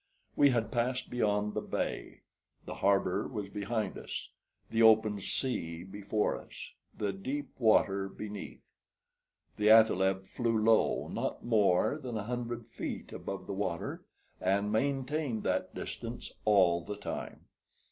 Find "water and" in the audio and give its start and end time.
13.53-14.71